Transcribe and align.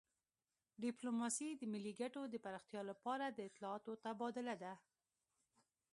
ډیپلوماسي 0.83 1.49
د 1.55 1.61
ملي 1.73 1.93
ګټو 2.01 2.21
د 2.29 2.35
پراختیا 2.45 2.81
لپاره 2.91 3.25
د 3.29 3.39
اطلاعاتو 3.49 3.91
تبادله 4.05 4.55
ده 4.63 4.73